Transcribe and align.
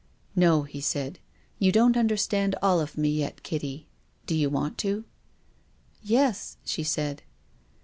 "No," 0.35 0.63
he 0.63 0.81
said." 0.81 1.19
You 1.59 1.71
don't 1.71 1.95
understand 1.95 2.55
all 2.59 2.79
of 2.79 2.97
me 2.97 3.09
yet, 3.11 3.43
Kitty. 3.43 3.85
Do 4.25 4.33
you 4.35 4.49
want 4.49 4.79
to?"" 4.79 5.03
Yes," 6.03 6.57
she 6.65 6.81
said. 6.83 7.21